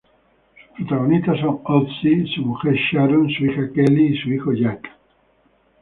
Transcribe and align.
Sus 0.75 0.85
protagonistas 0.87 1.37
son 1.41 1.59
Ozzy, 1.63 2.25
su 2.33 2.41
mujer 2.41 2.73
Sharon, 2.89 3.29
su 3.29 3.45
hija 3.45 3.69
Kelly 3.71 4.05
y 4.07 4.17
su 4.23 4.29
hijo 4.33 4.51
Jack. 4.51 4.89